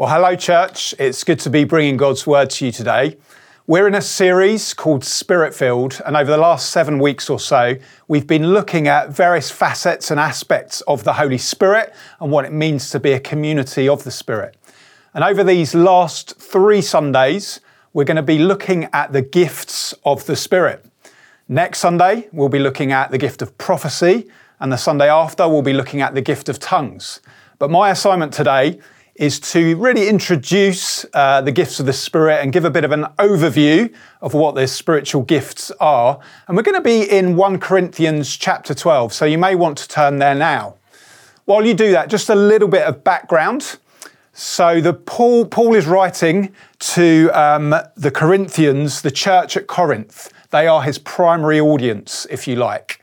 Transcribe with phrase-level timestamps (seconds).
[0.00, 0.94] Well, hello, church.
[0.98, 3.18] It's good to be bringing God's word to you today.
[3.66, 7.76] We're in a series called Spirit Filled, and over the last seven weeks or so,
[8.08, 12.50] we've been looking at various facets and aspects of the Holy Spirit and what it
[12.50, 14.56] means to be a community of the Spirit.
[15.12, 17.60] And over these last three Sundays,
[17.92, 20.82] we're going to be looking at the gifts of the Spirit.
[21.46, 24.28] Next Sunday, we'll be looking at the gift of prophecy,
[24.60, 27.20] and the Sunday after, we'll be looking at the gift of tongues.
[27.58, 28.80] But my assignment today
[29.14, 32.92] is to really introduce uh, the gifts of the Spirit and give a bit of
[32.92, 36.18] an overview of what the spiritual gifts are.
[36.48, 39.88] And we're going to be in 1 Corinthians chapter 12, so you may want to
[39.88, 40.76] turn there now.
[41.44, 43.78] While you do that, just a little bit of background.
[44.32, 50.32] So the Paul, Paul is writing to um, the Corinthians, the church at Corinth.
[50.50, 53.00] They are his primary audience, if you like.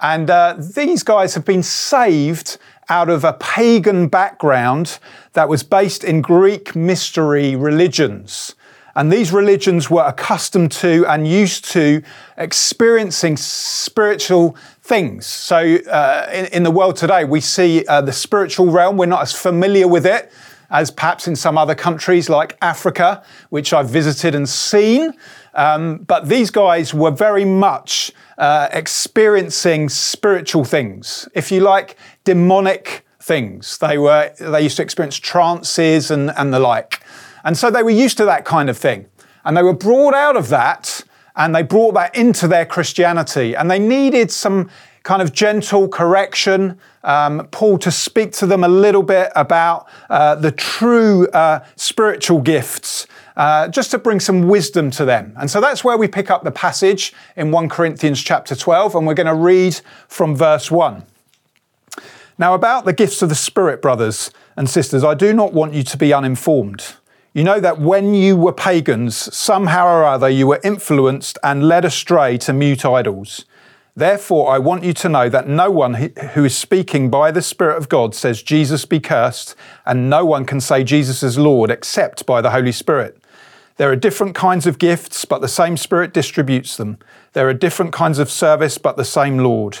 [0.00, 4.98] And uh, these guys have been saved out of a pagan background
[5.34, 8.54] that was based in Greek mystery religions.
[8.94, 12.02] And these religions were accustomed to and used to
[12.36, 15.24] experiencing spiritual things.
[15.26, 18.96] So, uh, in, in, the world today, we see uh, the spiritual realm.
[18.96, 20.32] We're not as familiar with it
[20.70, 25.14] as perhaps in some other countries like Africa, which I've visited and seen.
[25.54, 33.04] Um, but these guys were very much uh, experiencing spiritual things, if you like, demonic
[33.20, 33.78] things.
[33.78, 37.02] They were they used to experience trances and, and the like.
[37.44, 39.06] And so they were used to that kind of thing.
[39.44, 41.02] And they were brought out of that
[41.36, 43.54] and they brought that into their Christianity.
[43.54, 44.68] And they needed some
[45.04, 46.78] kind of gentle correction.
[47.04, 52.40] Um, Paul to speak to them a little bit about uh, the true uh, spiritual
[52.40, 55.32] gifts uh, just to bring some wisdom to them.
[55.40, 59.06] And so that's where we pick up the passage in 1 Corinthians chapter 12, and
[59.06, 61.04] we're going to read from verse 1.
[62.40, 65.82] Now, about the gifts of the Spirit, brothers and sisters, I do not want you
[65.82, 66.94] to be uninformed.
[67.34, 71.84] You know that when you were pagans, somehow or other you were influenced and led
[71.84, 73.44] astray to mute idols.
[73.96, 77.76] Therefore, I want you to know that no one who is speaking by the Spirit
[77.76, 82.24] of God says, Jesus be cursed, and no one can say Jesus is Lord except
[82.24, 83.20] by the Holy Spirit.
[83.78, 86.98] There are different kinds of gifts, but the same Spirit distributes them.
[87.32, 89.80] There are different kinds of service, but the same Lord.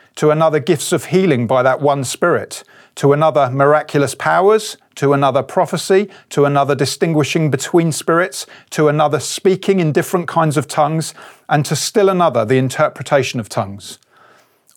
[0.15, 2.63] to another, gifts of healing by that one Spirit
[2.95, 9.79] to another miraculous powers, to another prophecy, to another distinguishing between spirits, to another speaking
[9.79, 11.13] in different kinds of tongues,
[11.49, 13.97] and to still another the interpretation of tongues.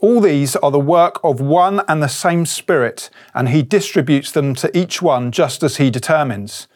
[0.00, 4.54] All these are the work of one and the same Spirit, and He distributes them
[4.56, 6.68] to each one just as He determines.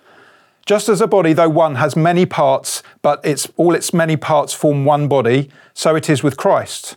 [0.67, 4.53] Just as a body, though one, has many parts, but its, all its many parts
[4.53, 6.97] form one body, so it is with Christ.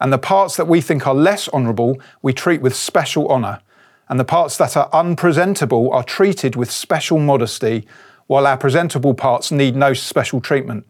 [0.00, 3.60] and the parts that we think are less honourable we treat with special honour,
[4.08, 7.86] and the parts that are unpresentable are treated with special modesty,
[8.26, 10.86] while our presentable parts need no special treatment.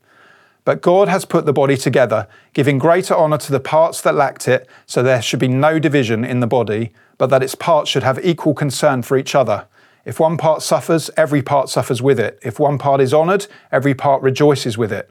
[0.65, 4.49] But God has put the body together, giving greater honour to the parts that lacked
[4.49, 8.03] it, so there should be no division in the body, but that its parts should
[8.03, 9.67] have equal concern for each other.
[10.05, 12.39] If one part suffers, every part suffers with it.
[12.43, 15.11] If one part is honoured, every part rejoices with it.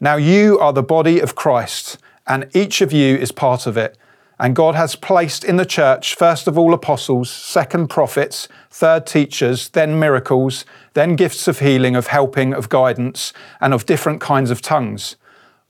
[0.00, 3.96] Now you are the body of Christ and each of you is part of it.
[4.38, 9.70] And God has placed in the church, first of all, apostles, second, prophets, third, teachers,
[9.70, 14.60] then miracles, then gifts of healing, of helping, of guidance, and of different kinds of
[14.60, 15.16] tongues.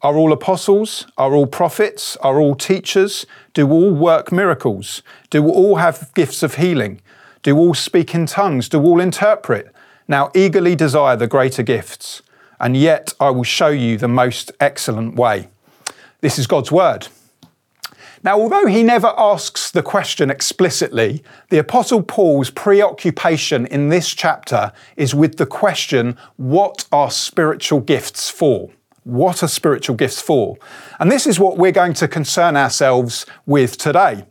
[0.03, 1.07] Are all apostles?
[1.17, 2.17] Are all prophets?
[2.17, 3.25] Are all teachers?
[3.55, 5.03] Do all work miracles?
[5.31, 7.01] Do all have gifts of healing?
[7.43, 8.69] Do all speak in tongues?
[8.69, 9.73] Do all interpret?
[10.09, 12.23] Now eagerly desire the greater gifts,
[12.59, 15.49] and yet I will show you the most excellent way.
[16.21, 17.09] This is God's word.
[18.23, 24.73] Now, although he never asks the question explicitly, the Apostle Paul's preoccupation in this chapter
[24.97, 28.71] is with the question what are spiritual gifts for?
[29.05, 30.57] What are spiritual gifts for?
[30.99, 34.25] And this is what we're going to concern ourselves with today.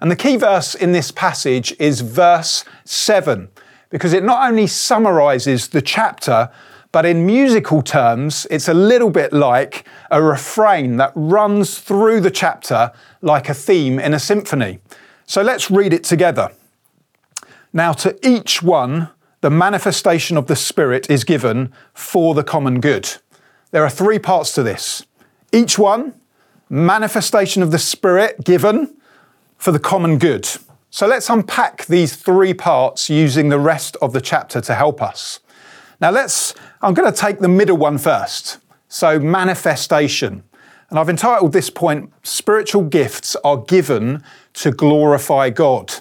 [0.00, 3.48] And the key verse in this passage is verse 7,
[3.90, 6.50] because it not only summarizes the chapter,
[6.92, 12.30] but in musical terms, it's a little bit like a refrain that runs through the
[12.30, 12.92] chapter
[13.22, 14.78] like a theme in a symphony.
[15.26, 16.52] So let's read it together.
[17.72, 19.08] Now, to each one,
[19.40, 23.10] the manifestation of the Spirit is given for the common good.
[23.70, 25.06] There are three parts to this.
[25.50, 26.14] Each one,
[26.68, 28.94] manifestation of the Spirit given
[29.56, 30.46] for the common good.
[30.90, 35.40] So let's unpack these three parts using the rest of the chapter to help us.
[36.02, 38.58] Now let's, I'm going to take the middle one first.
[38.88, 40.42] So manifestation.
[40.90, 44.24] And I've entitled this point, Spiritual Gifts Are Given
[44.54, 45.94] to Glorify God.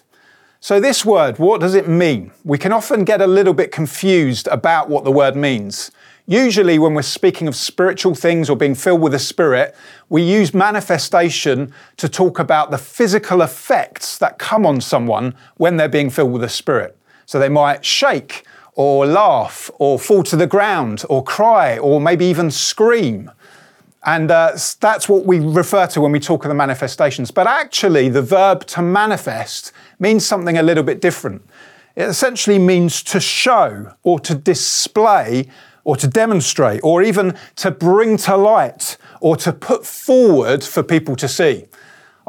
[0.60, 2.32] So, this word, what does it mean?
[2.44, 5.92] We can often get a little bit confused about what the word means.
[6.28, 9.76] Usually, when we're speaking of spiritual things or being filled with the Spirit,
[10.10, 15.90] we use manifestation to talk about the physical effects that come on someone when they're
[15.90, 16.98] being filled with the Spirit.
[17.26, 18.46] So, they might shake
[18.76, 23.32] or laugh or fall to the ground or cry or maybe even scream.
[24.04, 27.30] And uh, that's what we refer to when we talk of the manifestations.
[27.30, 31.44] But actually, the verb to manifest means something a little bit different.
[31.96, 35.48] It essentially means to show or to display
[35.84, 41.16] or to demonstrate or even to bring to light or to put forward for people
[41.18, 41.66] to see.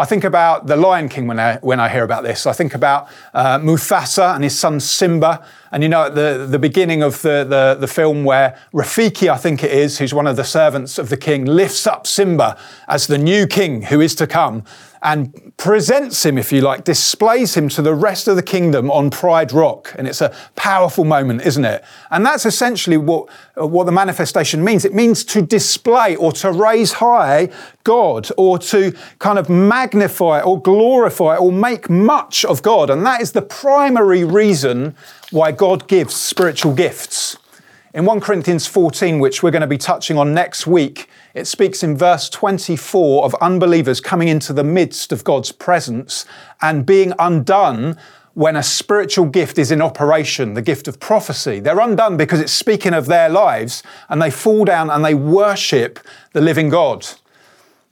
[0.02, 2.44] I think about the Lion King when I, when I hear about this.
[2.44, 5.46] I think about uh, Mufasa and his son Simba.
[5.70, 9.37] And you know, at the, the beginning of the, the, the film, where Rafiki, I
[9.37, 12.58] think it is, who's one of the servants of the king, lifts up Simba
[12.88, 14.64] as the new king who is to come
[15.02, 19.10] and presents him, if you like, displays him to the rest of the kingdom on
[19.10, 19.93] Pride Rock.
[19.99, 21.84] And it's a powerful moment, isn't it?
[22.12, 23.28] And that's essentially what,
[23.60, 24.84] uh, what the manifestation means.
[24.84, 27.49] It means to display or to raise high
[27.82, 32.88] God or to kind of magnify or glorify or make much of God.
[32.88, 34.94] And that is the primary reason
[35.32, 37.37] why God gives spiritual gifts.
[37.93, 41.82] In 1 Corinthians 14, which we're going to be touching on next week, it speaks
[41.82, 46.26] in verse 24 of unbelievers coming into the midst of God's presence
[46.61, 47.96] and being undone
[48.34, 51.61] when a spiritual gift is in operation, the gift of prophecy.
[51.61, 55.99] They're undone because it's speaking of their lives and they fall down and they worship
[56.32, 57.06] the living God.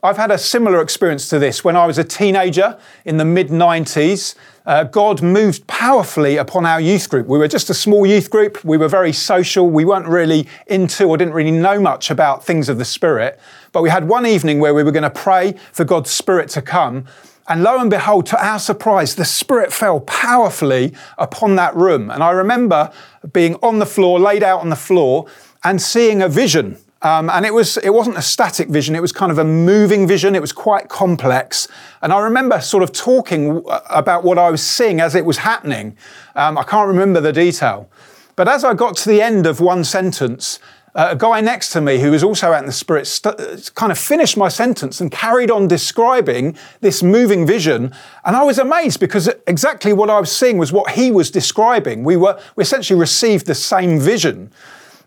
[0.02, 3.49] I've had a similar experience to this when I was a teenager in the mid
[3.49, 4.35] 90s.
[4.64, 7.26] Uh, God moved powerfully upon our youth group.
[7.26, 8.64] We were just a small youth group.
[8.64, 9.69] We were very social.
[9.69, 13.38] We weren't really into or didn't really know much about things of the Spirit.
[13.73, 16.62] But we had one evening where we were going to pray for God's Spirit to
[16.62, 17.05] come.
[17.46, 22.11] And lo and behold, to our surprise, the Spirit fell powerfully upon that room.
[22.11, 22.91] And I remember
[23.35, 25.26] being on the floor, laid out on the floor,
[25.62, 29.13] and seeing a vision um, and it was it wasn't a static vision; it was
[29.13, 30.34] kind of a moving vision.
[30.34, 31.67] It was quite complex,
[32.03, 35.96] and I remember sort of talking about what I was seeing as it was happening.
[36.34, 37.89] Um, I can't remember the detail,
[38.36, 40.58] but as I got to the end of one sentence,
[40.94, 43.93] uh, a guy next to me who was also out in the spirit st- kind
[43.93, 47.94] of finished my sentence and carried on describing this moving vision,
[48.27, 52.05] and I was amazed because exactly what I was seeing was what he was describing.
[52.05, 54.53] We were we essentially received the same vision.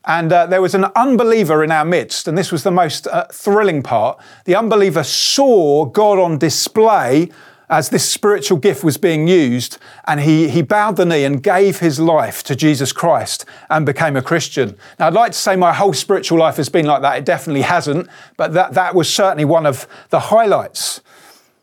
[0.05, 3.25] And uh, there was an unbeliever in our midst, and this was the most uh,
[3.31, 4.19] thrilling part.
[4.45, 7.29] The unbeliever saw God on display
[7.69, 11.79] as this spiritual gift was being used, and he, he bowed the knee and gave
[11.79, 14.77] his life to Jesus Christ and became a Christian.
[15.00, 17.17] Now, I'd like to say my whole spiritual life has been like that.
[17.17, 21.01] It definitely hasn't, but that, that was certainly one of the highlights.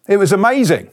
[0.09, 0.91] It was amazing.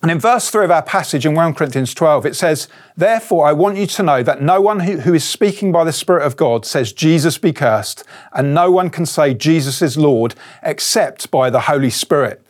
[0.00, 3.52] And in verse 3 of our passage in 1 Corinthians 12, it says, Therefore, I
[3.52, 6.36] want you to know that no one who, who is speaking by the Spirit of
[6.36, 11.50] God says, Jesus be cursed, and no one can say Jesus is Lord except by
[11.50, 12.44] the Holy Spirit.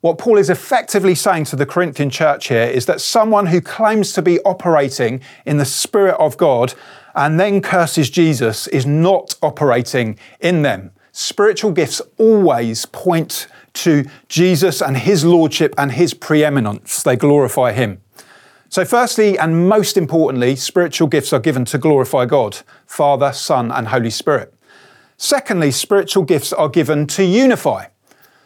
[0.00, 4.12] What Paul is effectively saying to the Corinthian church here is that someone who claims
[4.12, 6.74] to be operating in the Spirit of God
[7.14, 10.92] and then curses Jesus is not operating in them.
[11.12, 17.02] Spiritual gifts always point to Jesus and his lordship and his preeminence.
[17.02, 18.00] They glorify him.
[18.68, 23.88] So, firstly, and most importantly, spiritual gifts are given to glorify God, Father, Son, and
[23.88, 24.52] Holy Spirit.
[25.16, 27.86] Secondly, spiritual gifts are given to unify.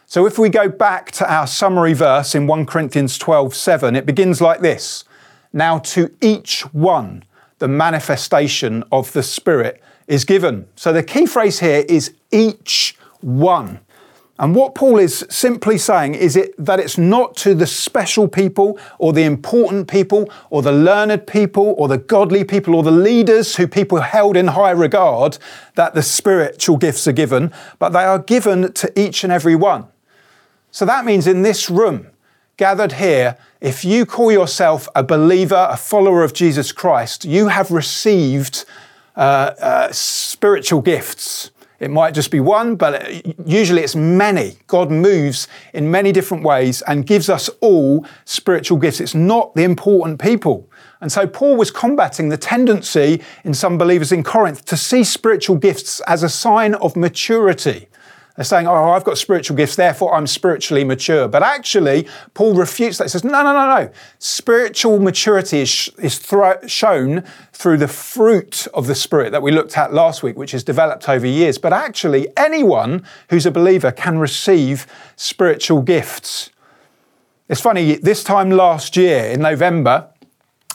[0.05, 4.05] So, if we go back to our summary verse in 1 Corinthians 12 7, it
[4.05, 5.03] begins like this
[5.51, 7.23] Now to each one,
[7.57, 10.67] the manifestation of the Spirit is given.
[10.75, 13.79] So the key phrase here is each one.
[14.41, 18.79] And what Paul is simply saying is it that it's not to the special people
[18.97, 23.57] or the important people or the learned people or the godly people or the leaders
[23.57, 25.37] who people held in high regard
[25.75, 29.85] that the spiritual gifts are given, but they are given to each and every one.
[30.71, 32.07] So that means in this room,
[32.57, 37.69] gathered here, if you call yourself a believer, a follower of Jesus Christ, you have
[37.69, 38.65] received
[39.15, 41.51] uh, uh, spiritual gifts.
[41.81, 44.55] It might just be one, but usually it's many.
[44.67, 48.99] God moves in many different ways and gives us all spiritual gifts.
[48.99, 50.69] It's not the important people.
[51.01, 55.55] And so Paul was combating the tendency in some believers in Corinth to see spiritual
[55.55, 57.87] gifts as a sign of maturity.
[58.35, 61.27] They're saying, oh, I've got spiritual gifts, therefore I'm spiritually mature.
[61.27, 63.05] But actually, Paul refutes that.
[63.05, 63.91] He says, no, no, no, no.
[64.19, 69.77] Spiritual maturity is, is thro- shown through the fruit of the Spirit that we looked
[69.77, 71.57] at last week, which is developed over years.
[71.57, 76.51] But actually, anyone who's a believer can receive spiritual gifts.
[77.49, 80.10] It's funny, this time last year in November,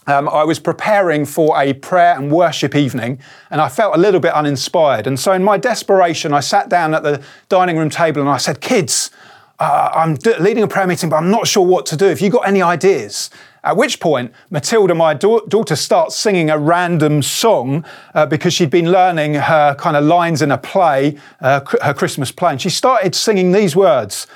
[0.06, 3.20] um, I was preparing for a prayer and worship evening
[3.50, 5.06] and I felt a little bit uninspired.
[5.06, 8.36] And so, in my desperation, I sat down at the dining room table and I
[8.36, 9.10] said, Kids,
[9.58, 12.06] uh, I'm d- leading a prayer meeting, but I'm not sure what to do.
[12.06, 13.30] Have you got any ideas?
[13.64, 17.84] At which point, Matilda, my da- daughter, starts singing a random song
[18.14, 22.30] uh, because she'd been learning her kind of lines in a play, uh, her Christmas
[22.30, 22.52] play.
[22.52, 24.28] And she started singing these words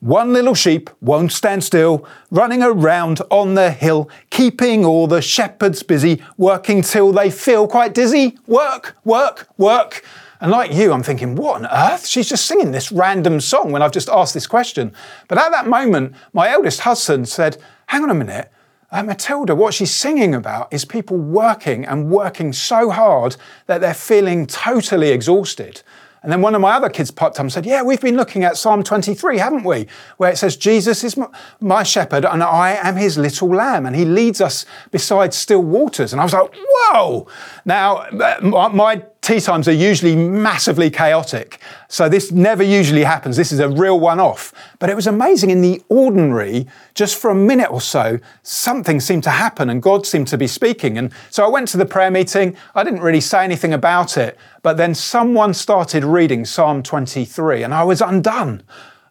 [0.00, 5.82] one little sheep won't stand still, running around on the hill, keeping all the shepherds
[5.82, 8.38] busy, working till they feel quite dizzy.
[8.46, 10.04] Work, work, work.
[10.40, 12.06] And like you, I'm thinking, what on earth?
[12.06, 14.92] She's just singing this random song when I've just asked this question.
[15.28, 18.52] But at that moment, my eldest husband said, hang on a minute.
[18.92, 23.36] Uh, Matilda, what she's singing about is people working and working so hard
[23.66, 25.82] that they're feeling totally exhausted.
[26.26, 28.42] And then one of my other kids popped up and said, Yeah, we've been looking
[28.42, 29.86] at Psalm 23, haven't we?
[30.16, 31.16] Where it says, Jesus is
[31.60, 33.86] my shepherd and I am his little lamb.
[33.86, 36.12] And he leads us beside still waters.
[36.12, 37.28] And I was like, Whoa!
[37.64, 41.58] Now, uh, my tea times are usually massively chaotic.
[41.88, 43.36] So this never usually happens.
[43.36, 44.52] This is a real one off.
[44.78, 49.24] But it was amazing in the ordinary, just for a minute or so, something seemed
[49.24, 50.96] to happen and God seemed to be speaking.
[50.96, 52.56] And so I went to the prayer meeting.
[52.76, 54.38] I didn't really say anything about it.
[54.62, 58.62] But then someone started reading Psalm 23 and I was undone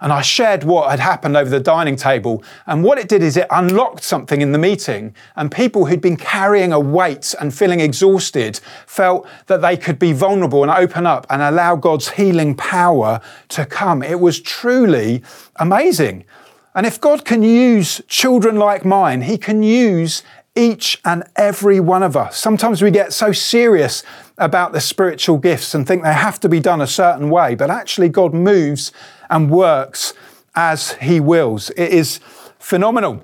[0.01, 2.43] and I shared what had happened over the dining table.
[2.65, 6.17] And what it did is it unlocked something in the meeting, and people who'd been
[6.17, 11.25] carrying a weight and feeling exhausted felt that they could be vulnerable and open up
[11.29, 14.03] and allow God's healing power to come.
[14.03, 15.23] It was truly
[15.57, 16.25] amazing.
[16.73, 20.23] And if God can use children like mine, He can use
[20.55, 22.38] each and every one of us.
[22.38, 24.03] Sometimes we get so serious
[24.38, 27.69] about the spiritual gifts and think they have to be done a certain way, but
[27.69, 28.91] actually, God moves
[29.29, 30.13] and works
[30.55, 31.69] as He wills.
[31.71, 32.19] It is
[32.59, 33.24] phenomenal.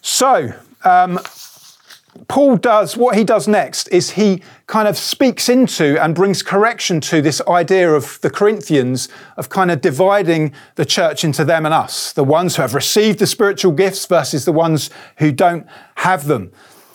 [0.00, 0.52] So,
[0.84, 1.20] um,
[2.28, 7.00] Paul does what he does next is he kind of speaks into and brings correction
[7.02, 11.74] to this idea of the Corinthians of kind of dividing the church into them and
[11.74, 16.26] us, the ones who have received the spiritual gifts versus the ones who don't have
[16.26, 16.52] them.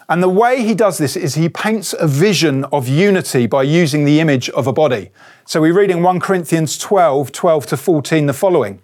[0.10, 4.06] And the way he does this is he paints a vision of unity by using
[4.06, 5.12] the image of a body.
[5.46, 8.82] So we read in 1 Corinthians 12, 12 to 14 the following.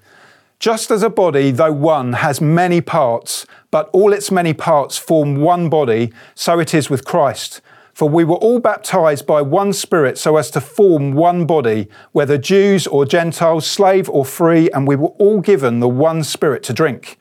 [0.63, 5.41] Just as a body, though one, has many parts, but all its many parts form
[5.41, 7.59] one body, so it is with Christ.
[7.93, 12.37] For we were all baptized by one Spirit so as to form one body, whether
[12.37, 16.71] Jews or Gentiles, slave or free, and we were all given the one Spirit to
[16.71, 17.17] drink.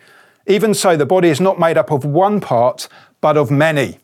[0.47, 2.87] Even so, the body is not made up of one part,
[3.21, 3.99] but of many.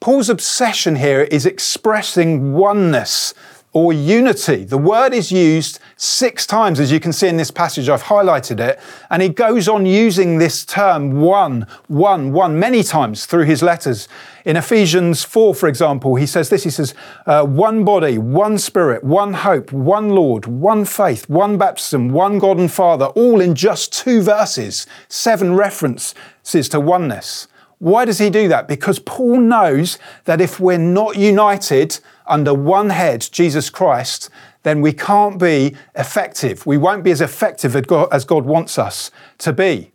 [0.00, 3.32] Paul's obsession here is expressing oneness
[3.76, 4.64] or unity.
[4.64, 7.90] The word is used six times, as you can see in this passage.
[7.90, 8.80] I've highlighted it.
[9.10, 14.08] And he goes on using this term one, one, one many times through his letters.
[14.46, 16.94] In Ephesians 4, for example, he says this He says,
[17.26, 22.56] uh, one body, one spirit, one hope, one Lord, one faith, one baptism, one God
[22.56, 27.46] and Father, all in just two verses, seven references to oneness.
[27.78, 28.68] Why does he do that?
[28.68, 34.30] Because Paul knows that if we're not united under one head, Jesus Christ,
[34.62, 36.66] then we can't be effective.
[36.66, 39.92] We won't be as effective as God wants us to be.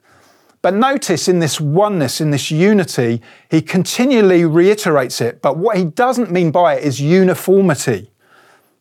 [0.61, 5.41] But notice in this oneness, in this unity, he continually reiterates it.
[5.41, 8.11] But what he doesn't mean by it is uniformity.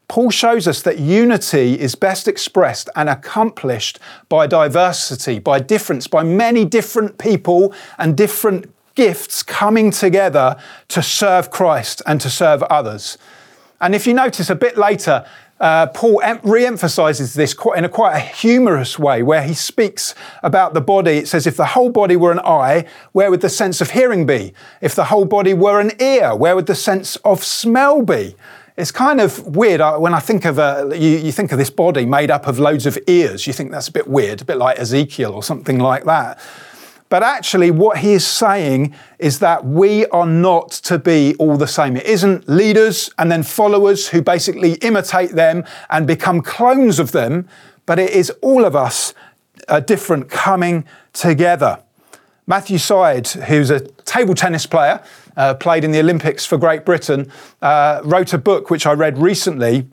[0.07, 6.23] Paul shows us that unity is best expressed and accomplished by diversity, by difference, by
[6.23, 10.57] many different people and different gifts coming together
[10.89, 13.19] to serve Christ and to serve others.
[13.81, 15.25] And if you notice a bit later,
[15.61, 20.15] uh, Paul em- re emphasizes this in a quite a humorous way, where he speaks
[20.43, 21.19] about the body.
[21.19, 24.25] It says, If the whole body were an eye, where would the sense of hearing
[24.27, 24.55] be?
[24.81, 28.37] If the whole body were an ear, where would the sense of smell be?
[28.77, 32.07] It's kind of weird when I think of a, you, you think of this body
[32.07, 33.47] made up of loads of ears.
[33.47, 36.39] You think that's a bit weird, a bit like Ezekiel or something like that.
[37.11, 41.67] But actually, what he is saying is that we are not to be all the
[41.67, 41.97] same.
[41.97, 47.49] It isn't leaders and then followers who basically imitate them and become clones of them,
[47.85, 49.13] but it is all of us
[49.67, 51.83] uh, different coming together.
[52.47, 55.03] Matthew Syed, who's a table tennis player,
[55.37, 59.19] uh, played in the Olympics for Great Britain, uh, wrote a book which I read
[59.19, 59.89] recently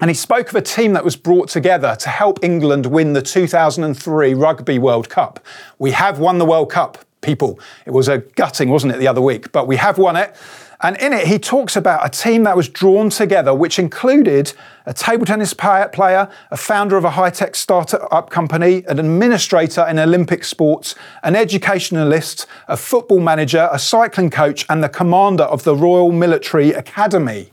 [0.00, 3.22] and he spoke of a team that was brought together to help England win the
[3.22, 5.44] 2003 Rugby World Cup.
[5.78, 7.58] We have won the World Cup, people.
[7.84, 9.50] It was a gutting, wasn't it, the other week?
[9.50, 10.36] But we have won it.
[10.80, 14.52] And in it, he talks about a team that was drawn together, which included
[14.86, 19.98] a table tennis player, a founder of a high tech startup company, an administrator in
[19.98, 25.74] Olympic sports, an educationalist, a football manager, a cycling coach, and the commander of the
[25.74, 27.50] Royal Military Academy.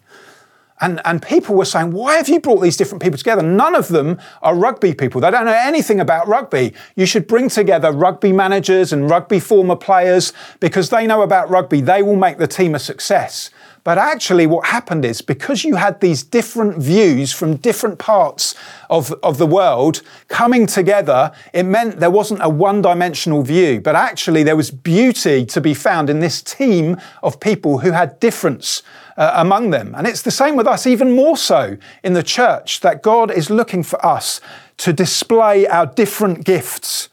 [0.85, 3.41] And, and people were saying, why have you brought these different people together?
[3.41, 5.19] None of them are rugby people.
[5.19, 6.73] They don't know anything about rugby.
[6.95, 11.81] You should bring together rugby managers and rugby former players because they know about rugby.
[11.81, 13.49] They will make the team a success.
[13.83, 18.53] But actually, what happened is because you had these different views from different parts
[18.87, 23.95] of, of the world coming together, it meant there wasn't a one dimensional view, but
[23.95, 28.83] actually there was beauty to be found in this team of people who had difference
[29.17, 29.93] uh, among them.
[29.95, 33.49] And it's the same with us, even more so in the church, that God is
[33.49, 34.41] looking for us
[34.77, 37.09] to display our different gifts.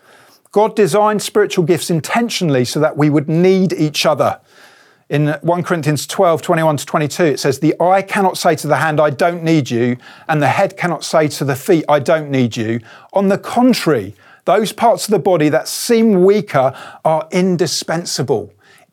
[0.50, 4.40] God designed spiritual gifts intentionally so that we would need each other.
[5.08, 8.76] In 1 Corinthians 12, 21 to 22, it says, The eye cannot say to the
[8.76, 12.30] hand, I don't need you, and the head cannot say to the feet, I don't
[12.30, 12.80] need you.
[13.12, 18.52] On the contrary, those parts of the body that seem weaker are indispensable.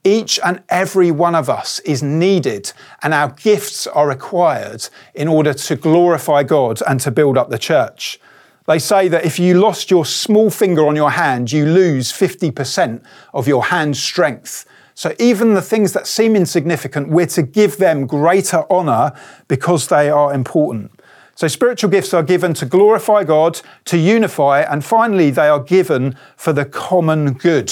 [0.10, 5.54] Each and every one of us is needed, and our gifts are required in order
[5.54, 8.20] to glorify God and to build up the church.
[8.66, 13.04] They say that if you lost your small finger on your hand, you lose 50%
[13.36, 14.66] of your hand strength.
[14.96, 19.12] So even the things that seem insignificant, we're to give them greater honor
[19.48, 20.90] because they are important.
[21.36, 26.18] So spiritual gifts are given to glorify God, to unify, and finally, they are given
[26.36, 27.72] for the common good.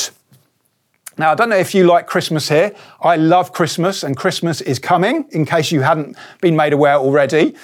[1.19, 2.75] Now, I don't know if you like Christmas here.
[3.01, 7.55] I love Christmas, and Christmas is coming, in case you hadn't been made aware already.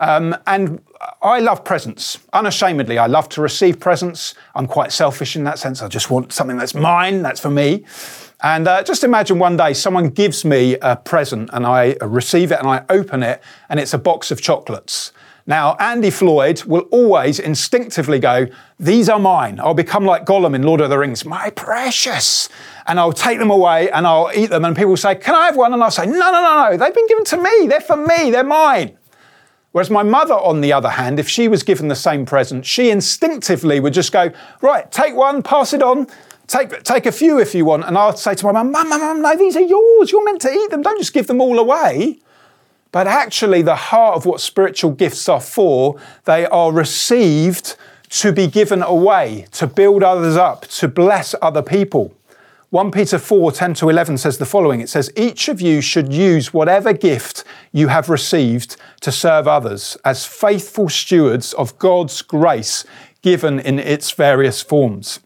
[0.00, 0.82] Um, and
[1.20, 2.98] I love presents, unashamedly.
[2.98, 4.34] I love to receive presents.
[4.54, 5.82] I'm quite selfish in that sense.
[5.82, 7.84] I just want something that's mine, that's for me.
[8.42, 12.58] And uh, just imagine one day someone gives me a present and I receive it
[12.58, 15.12] and I open it and it's a box of chocolates.
[15.52, 18.46] Now, Andy Floyd will always instinctively go,
[18.80, 19.60] These are mine.
[19.60, 22.48] I'll become like Gollum in Lord of the Rings, my precious.
[22.86, 24.64] And I'll take them away and I'll eat them.
[24.64, 25.74] And people say, Can I have one?
[25.74, 26.76] And I'll say, No, no, no, no.
[26.78, 27.66] They've been given to me.
[27.66, 28.30] They're for me.
[28.30, 28.96] They're mine.
[29.72, 32.88] Whereas my mother, on the other hand, if she was given the same present, she
[32.88, 34.30] instinctively would just go,
[34.62, 36.06] Right, take one, pass it on.
[36.46, 37.84] Take, take a few if you want.
[37.84, 40.12] And I'll say to my mum, Mum, Mum, Mum, no, these are yours.
[40.12, 40.80] You're meant to eat them.
[40.80, 42.20] Don't just give them all away.
[42.92, 47.76] But actually, the heart of what spiritual gifts are for, they are received
[48.10, 52.14] to be given away, to build others up, to bless other people.
[52.68, 56.12] 1 Peter 4 10 to 11 says the following It says, Each of you should
[56.12, 62.84] use whatever gift you have received to serve others as faithful stewards of God's grace
[63.22, 65.20] given in its various forms.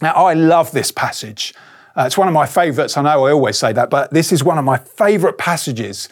[0.00, 1.54] Now, I love this passage.
[1.96, 2.96] Uh, it's one of my favourites.
[2.96, 6.08] I know I always say that, but this is one of my favourite passages.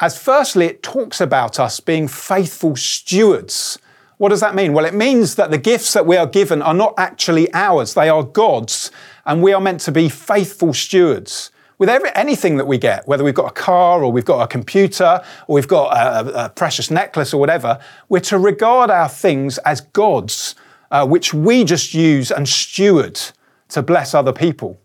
[0.00, 3.78] As firstly, it talks about us being faithful stewards.
[4.16, 4.72] What does that mean?
[4.72, 8.08] Well, it means that the gifts that we are given are not actually ours, they
[8.08, 8.90] are God's,
[9.26, 11.50] and we are meant to be faithful stewards.
[11.76, 14.46] With every, anything that we get, whether we've got a car or we've got a
[14.46, 19.58] computer or we've got a, a precious necklace or whatever, we're to regard our things
[19.58, 20.54] as God's
[20.90, 23.20] uh, which we just use and steward
[23.68, 24.80] to bless other people.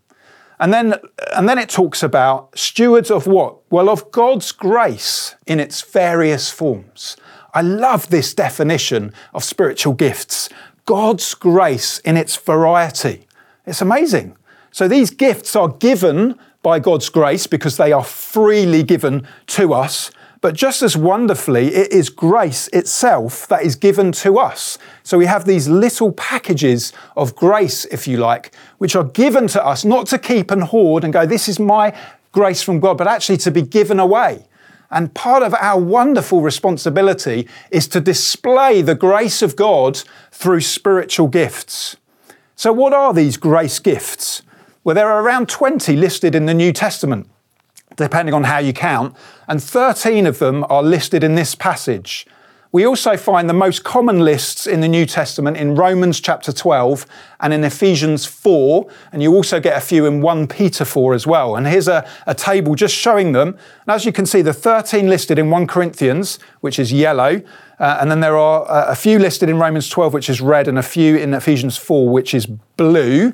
[0.58, 0.94] And then,
[1.34, 3.58] and then it talks about stewards of what?
[3.70, 7.16] Well, of God's grace in its various forms.
[7.52, 10.48] I love this definition of spiritual gifts.
[10.84, 13.26] God's grace in its variety.
[13.66, 14.36] It's amazing.
[14.70, 20.10] So these gifts are given by God's grace because they are freely given to us,
[20.40, 24.78] But just as wonderfully, it is grace itself that is given to us.
[25.02, 29.64] So we have these little packages of grace, if you like, which are given to
[29.64, 31.96] us not to keep and hoard and go, this is my
[32.32, 34.46] grace from God, but actually to be given away.
[34.90, 41.26] And part of our wonderful responsibility is to display the grace of God through spiritual
[41.26, 41.96] gifts.
[42.54, 44.42] So, what are these grace gifts?
[44.84, 47.28] Well, there are around 20 listed in the New Testament
[47.96, 49.16] depending on how you count,
[49.48, 52.26] and 13 of them are listed in this passage.
[52.72, 57.06] We also find the most common lists in the New Testament in Romans chapter 12
[57.40, 61.26] and in Ephesians 4, and you also get a few in 1 Peter 4 as
[61.26, 61.56] well.
[61.56, 63.48] And here's a, a table just showing them.
[63.48, 67.40] And as you can see, the 13 listed in 1 Corinthians, which is yellow,
[67.78, 70.68] uh, and then there are uh, a few listed in Romans 12, which is red,
[70.68, 73.32] and a few in Ephesians 4, which is blue.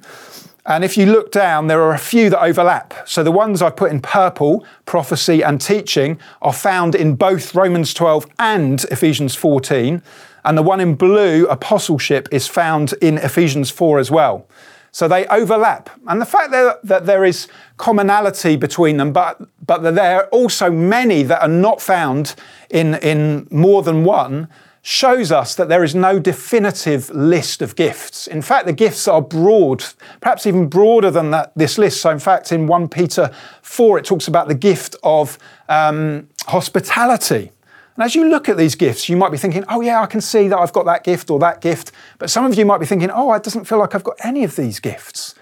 [0.65, 2.95] And if you look down, there are a few that overlap.
[3.09, 7.93] So the ones I've put in purple, prophecy and teaching, are found in both Romans
[7.93, 10.03] 12 and Ephesians 14.
[10.45, 14.47] And the one in blue, apostleship, is found in Ephesians 4 as well.
[14.93, 15.91] So they overlap.
[16.07, 20.27] And the fact that, that there is commonality between them, but, but that there are
[20.27, 22.37] also many that are not found
[22.71, 24.49] in, in more than one,
[24.83, 28.27] shows us that there is no definitive list of gifts.
[28.27, 29.85] In fact, the gifts are broad,
[30.21, 32.01] perhaps even broader than that, this list.
[32.01, 33.31] So, in fact, in 1 Peter
[33.63, 37.53] 4, it talks about the gift of um, hospitality.
[37.95, 40.21] And as you look at these gifts, you might be thinking, oh, yeah, I can
[40.21, 41.93] see that I've got that gift or that gift.
[42.19, 44.43] But some of you might be thinking, oh, it doesn't feel like I've got any
[44.43, 45.37] of these gifts.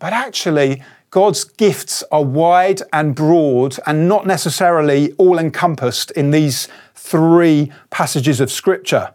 [0.00, 6.68] But actually, God's gifts are wide and broad and not necessarily all encompassed in these
[6.94, 9.12] three passages of Scripture.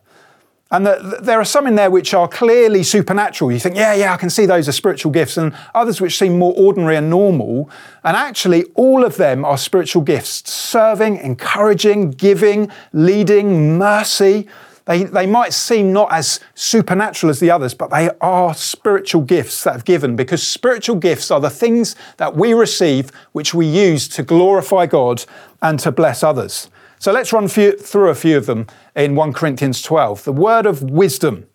[0.71, 3.51] And the, there are some in there which are clearly supernatural.
[3.51, 6.37] You think, yeah, yeah, I can see those are spiritual gifts, and others which seem
[6.37, 7.69] more ordinary and normal.
[8.03, 14.47] And actually, all of them are spiritual gifts serving, encouraging, giving, leading, mercy.
[14.85, 19.63] They, they might seem not as supernatural as the others, but they are spiritual gifts
[19.63, 24.07] that have given because spiritual gifts are the things that we receive which we use
[24.09, 25.25] to glorify God
[25.61, 26.69] and to bless others.
[26.99, 30.23] So let's run through a few of them in 1 Corinthians 12.
[30.23, 31.47] The word of wisdom.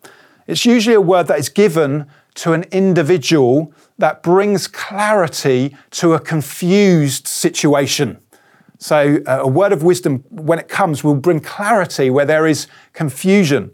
[0.47, 6.19] It's usually a word that is given to an individual that brings clarity to a
[6.19, 8.19] confused situation.
[8.81, 12.65] So, uh, a word of wisdom, when it comes, will bring clarity where there is
[12.93, 13.69] confusion.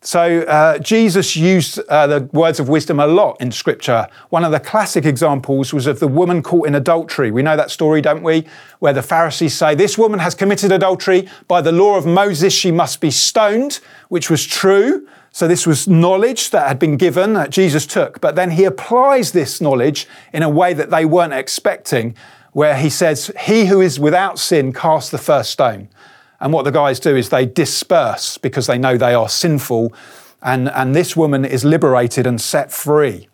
[0.00, 4.08] So, uh, Jesus used uh, the words of wisdom a lot in Scripture.
[4.30, 7.30] One of the classic examples was of the woman caught in adultery.
[7.30, 8.46] We know that story, don't we?
[8.78, 11.28] Where the Pharisees say, This woman has committed adultery.
[11.46, 15.06] By the law of Moses, she must be stoned, which was true.
[15.30, 18.22] So, this was knowledge that had been given that Jesus took.
[18.22, 22.16] But then he applies this knowledge in a way that they weren't expecting
[22.58, 25.88] where he says, He who is without sin cast the first stone.
[26.40, 29.92] And what the guys do is they disperse because they know they are sinful.
[30.42, 33.28] And, and this woman is liberated and set free.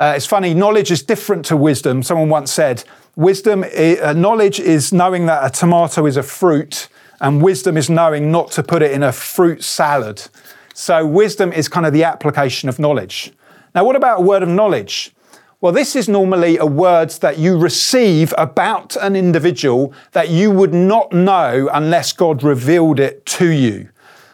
[0.00, 2.02] Uh, it's funny, knowledge is different to wisdom.
[2.02, 2.82] Someone once said,
[3.14, 6.88] wisdom, uh, knowledge is knowing that a tomato is a fruit,
[7.20, 10.26] and wisdom is knowing not to put it in a fruit salad.
[10.74, 13.32] So, wisdom is kind of the application of knowledge.
[13.76, 15.12] Now, what about a word of knowledge?
[15.58, 20.74] Well, this is normally a word that you receive about an individual that you would
[20.74, 23.88] not know unless God revealed it to you.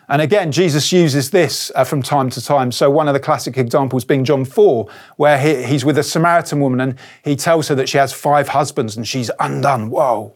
[0.09, 2.73] And again, Jesus uses this uh, from time to time.
[2.73, 6.59] So, one of the classic examples being John 4, where he, he's with a Samaritan
[6.59, 9.91] woman and he tells her that she has five husbands and she's undone.
[9.91, 10.35] Whoa.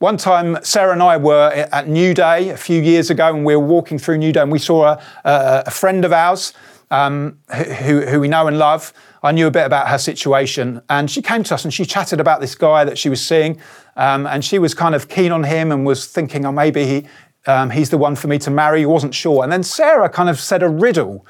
[0.00, 3.56] One time, Sarah and I were at New Day a few years ago, and we
[3.56, 6.52] were walking through New Day, and we saw a, a, a friend of ours
[6.90, 8.92] um, who, who we know and love.
[9.22, 12.20] I knew a bit about her situation, and she came to us and she chatted
[12.20, 13.60] about this guy that she was seeing,
[13.96, 17.06] um, and she was kind of keen on him and was thinking, oh, maybe he,
[17.46, 18.86] um, he's the one for me to marry.
[18.86, 19.42] wasn't sure.
[19.42, 21.26] And then Sarah kind of said a riddle,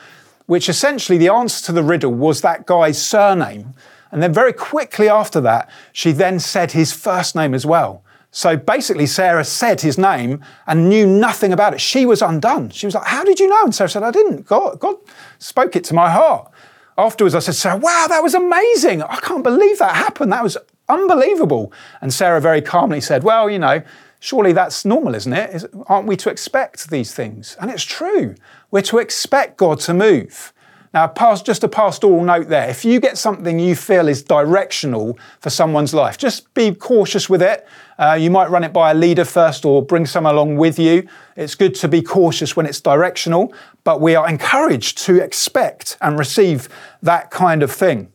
[0.46, 3.74] which essentially the answer to the riddle was that guy's surname.
[4.10, 8.02] And then very quickly after that, she then said his first name as well.
[8.30, 11.80] So basically, Sarah said his name and knew nothing about it.
[11.80, 12.70] She was undone.
[12.70, 13.64] She was like, How did you know?
[13.64, 14.46] And Sarah said, I didn't.
[14.46, 14.96] God, God
[15.38, 16.50] spoke it to my heart.
[16.96, 19.02] Afterwards, I said, Sarah, wow, that was amazing.
[19.02, 20.32] I can't believe that happened.
[20.32, 21.72] That was unbelievable.
[22.00, 23.82] And Sarah very calmly said, Well, you know,
[24.20, 25.64] surely that's normal, isn't it?
[25.86, 27.56] Aren't we to expect these things?
[27.60, 28.34] And it's true.
[28.70, 30.52] We're to expect God to move.
[30.94, 32.68] Now, just a pastoral note there.
[32.68, 37.42] If you get something you feel is directional for someone's life, just be cautious with
[37.42, 37.66] it.
[37.98, 41.06] Uh, you might run it by a leader first or bring someone along with you.
[41.36, 43.52] It's good to be cautious when it's directional,
[43.84, 46.68] but we are encouraged to expect and receive
[47.02, 48.10] that kind of thing.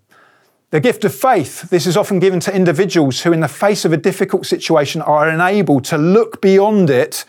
[0.72, 3.94] The gift of faith, this is often given to individuals who, in the face of
[3.94, 7.26] a difficult situation, are enabled to look beyond it,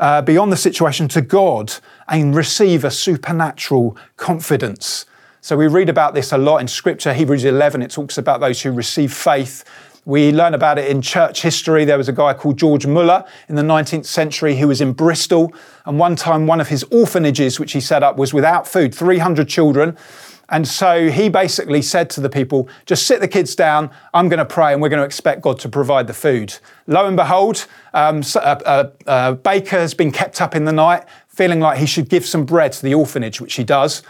[0.00, 1.74] uh, beyond the situation to God
[2.10, 5.06] and receive a supernatural confidence.
[5.40, 7.14] So we read about this a lot in Scripture.
[7.14, 9.64] Hebrews 11, it talks about those who receive faith.
[10.04, 11.84] We learn about it in church history.
[11.84, 15.54] There was a guy called George Muller in the 19th century who was in Bristol.
[15.86, 19.48] And one time, one of his orphanages, which he set up, was without food, 300
[19.48, 19.96] children.
[20.50, 24.38] And so he basically said to the people, just sit the kids down, I'm going
[24.38, 26.58] to pray, and we're going to expect God to provide the food.
[26.88, 31.04] Lo and behold, um, a, a, a baker has been kept up in the night,
[31.30, 34.02] feeling like he should give some bread to the orphanage, which he does.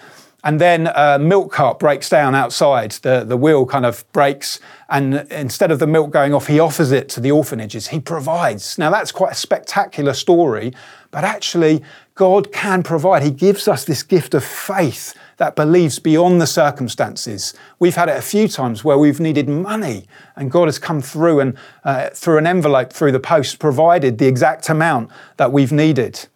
[0.43, 2.93] And then a milk cart breaks down outside.
[2.93, 4.59] The, the wheel kind of breaks.
[4.89, 7.89] And instead of the milk going off, he offers it to the orphanages.
[7.89, 8.79] He provides.
[8.79, 10.73] Now, that's quite a spectacular story,
[11.11, 11.83] but actually,
[12.15, 13.23] God can provide.
[13.23, 17.55] He gives us this gift of faith that believes beyond the circumstances.
[17.79, 20.07] We've had it a few times where we've needed money,
[20.37, 24.27] and God has come through and uh, through an envelope through the post provided the
[24.27, 26.29] exact amount that we've needed.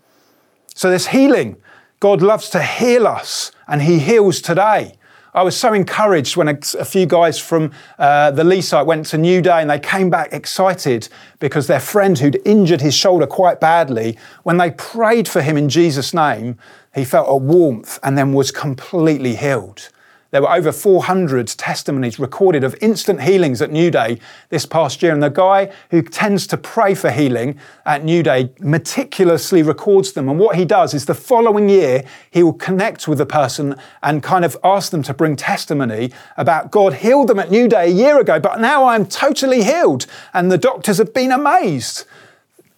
[0.75, 1.57] So there's healing.
[2.01, 4.99] God loves to heal us, and He heals today.
[5.33, 9.07] I was so encouraged when a, a few guys from uh, the Lee site went
[9.07, 11.09] to New Day and they came back excited
[11.41, 15.69] because their friend who'd injured his shoulder quite badly, when they prayed for him in
[15.69, 16.57] Jesus' name,
[16.95, 19.89] he felt a warmth and then was completely healed.
[20.35, 24.19] There were over 400 testimonies recorded of instant healings at New Day
[24.49, 25.13] this past year.
[25.13, 30.29] And the guy who tends to pray for healing at New Day meticulously records them.
[30.29, 34.25] And what he does is the following year, he will connect with the person and
[34.25, 37.95] kind of ask them to bring testimony about God healed them at New Day a
[37.95, 40.07] year ago, but now I'm totally healed.
[40.33, 42.07] And the doctors have been amazed.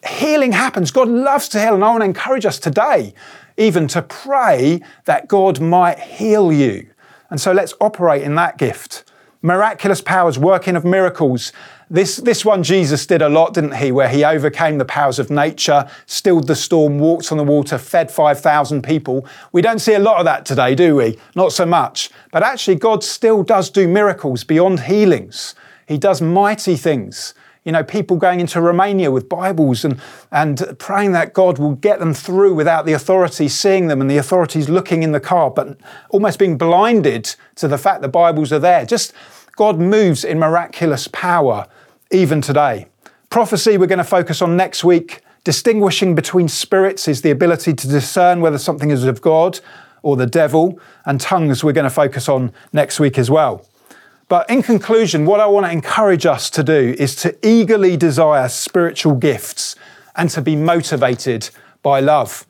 [0.06, 0.90] Healing happens.
[0.90, 1.72] God loves to heal.
[1.72, 3.14] And I want to encourage us today
[3.56, 6.88] even to pray that God might heal you.
[7.30, 9.04] And so let's operate in that gift.
[9.42, 11.52] Miraculous powers, working of miracles.
[11.88, 13.92] This, this one Jesus did a lot, didn't he?
[13.92, 18.10] Where he overcame the powers of nature, stilled the storm, walked on the water, fed
[18.10, 19.26] 5,000 people.
[19.52, 21.18] We don't see a lot of that today, do we?
[21.34, 22.10] Not so much.
[22.32, 25.54] But actually, God still does do miracles beyond healings.
[25.86, 27.34] He does mighty things
[27.66, 30.00] you know, people going into Romania with Bibles and,
[30.30, 34.18] and praying that God will get them through without the authorities seeing them and the
[34.18, 35.76] authorities looking in the car, but
[36.10, 38.86] almost being blinded to the fact the Bibles are there.
[38.86, 39.12] Just
[39.56, 41.66] God moves in miraculous power
[42.12, 42.86] even today.
[43.30, 45.22] Prophecy, we're going to focus on next week.
[45.42, 49.58] Distinguishing between spirits is the ability to discern whether something is of God
[50.02, 53.66] or the devil, and tongues, we're going to focus on next week as well.
[54.28, 58.48] But in conclusion, what I want to encourage us to do is to eagerly desire
[58.48, 59.76] spiritual gifts
[60.16, 61.50] and to be motivated
[61.82, 62.44] by love.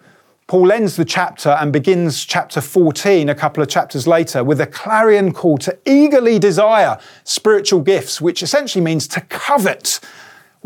[0.46, 4.66] Paul ends the chapter and begins chapter 14 a couple of chapters later with a
[4.66, 10.00] clarion call to eagerly desire spiritual gifts, which essentially means to covet.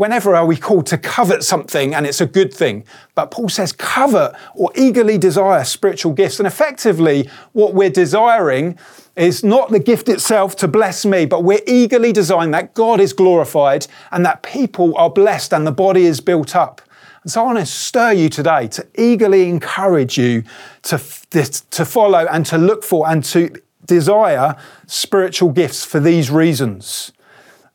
[0.00, 2.84] Whenever are we called to covet something and it's a good thing?
[3.14, 6.40] But Paul says covet or eagerly desire spiritual gifts.
[6.40, 8.78] And effectively, what we're desiring
[9.14, 13.12] is not the gift itself to bless me, but we're eagerly desiring that God is
[13.12, 16.80] glorified and that people are blessed and the body is built up.
[17.22, 20.44] And so I want to stir you today to eagerly encourage you
[20.84, 23.50] to, to follow and to look for and to
[23.84, 27.12] desire spiritual gifts for these reasons.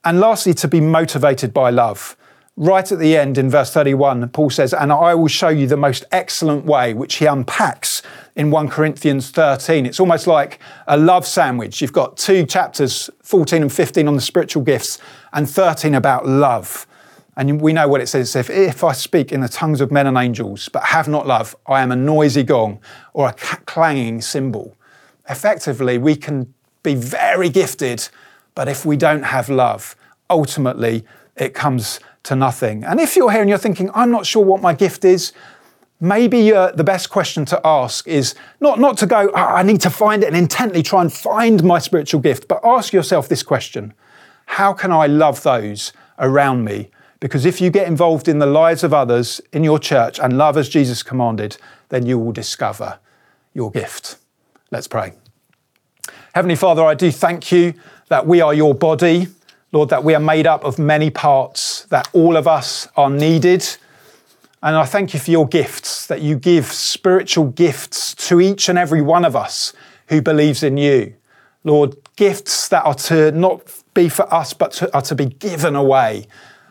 [0.05, 2.15] And lastly, to be motivated by love.
[2.57, 5.75] Right at the end in verse 31, Paul says, And I will show you the
[5.75, 8.01] most excellent way, which he unpacks
[8.35, 9.85] in 1 Corinthians 13.
[9.85, 11.81] It's almost like a love sandwich.
[11.81, 14.99] You've got two chapters, 14 and 15 on the spiritual gifts,
[15.33, 16.87] and 13 about love.
[17.35, 20.07] And we know what it says if, if I speak in the tongues of men
[20.07, 22.79] and angels, but have not love, I am a noisy gong
[23.13, 24.77] or a clanging cymbal.
[25.29, 28.07] Effectively, we can be very gifted,
[28.55, 29.95] but if we don't have love,
[30.29, 32.83] ultimately it comes to nothing.
[32.83, 35.33] And if you're here and you're thinking, I'm not sure what my gift is,
[35.99, 39.81] maybe uh, the best question to ask is not, not to go, oh, I need
[39.81, 43.43] to find it and intently try and find my spiritual gift, but ask yourself this
[43.43, 43.93] question
[44.45, 46.89] How can I love those around me?
[47.19, 50.57] Because if you get involved in the lives of others in your church and love
[50.57, 51.57] as Jesus commanded,
[51.89, 52.99] then you will discover
[53.53, 54.17] your gift.
[54.69, 55.13] Let's pray.
[56.35, 57.73] Heavenly Father, I do thank you
[58.09, 59.27] that we are your body.
[59.71, 63.65] Lord, that we are made up of many parts, that all of us are needed.
[64.61, 68.77] And I thank you for your gifts, that you give spiritual gifts to each and
[68.77, 69.71] every one of us
[70.09, 71.15] who believes in you.
[71.63, 73.61] Lord, gifts that are to not
[73.93, 76.27] be for us, but to, are to be given away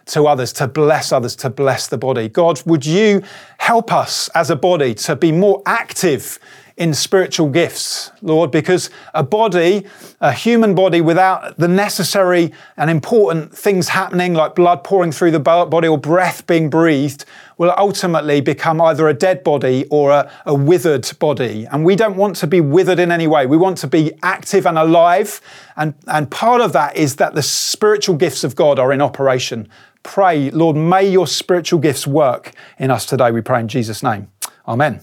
[0.08, 2.28] to others, to bless others, to bless the body.
[2.28, 3.22] God, would you
[3.56, 6.38] help us as a body to be more active
[6.76, 9.86] in spiritual gifts, Lord, because a body,
[10.20, 15.38] a human body without the necessary and important things happening, like blood pouring through the
[15.38, 17.24] body or breath being breathed,
[17.58, 21.64] will ultimately become either a dead body or a, a withered body.
[21.70, 23.46] And we don't want to be withered in any way.
[23.46, 25.40] We want to be active and alive.
[25.76, 29.68] And, and part of that is that the spiritual gifts of God are in operation.
[30.02, 33.30] Pray, Lord, may your spiritual gifts work in us today.
[33.30, 34.28] We pray in Jesus' name.
[34.66, 35.00] Amen.